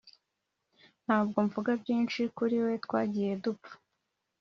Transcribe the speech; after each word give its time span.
ntabwo 1.05 1.37
mvuga 1.47 1.71
byinshi 1.81 2.21
kuri 2.37 2.57
we 2.65 2.73
twagiye 2.85 3.31
dupfa 3.43 3.73